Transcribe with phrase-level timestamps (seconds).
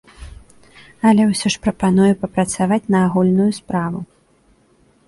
[1.09, 3.99] Але ўсё ж прапануе папрацаваць на агульную справу.